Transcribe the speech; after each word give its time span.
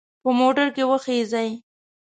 په 0.21 0.29
موټر 0.39 0.67
کې 0.75 0.83
وخیژئ. 0.91 1.49